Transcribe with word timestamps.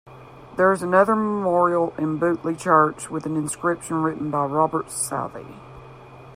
There 0.57 0.71
is 0.71 0.81
another 0.81 1.15
memorial 1.15 1.93
in 1.95 2.17
Butleigh 2.19 2.55
Church 2.59 3.11
with 3.11 3.27
an 3.27 3.35
inscription 3.35 3.97
written 4.01 4.31
by 4.31 4.45
Robert 4.45 4.89
Southey. 4.89 5.45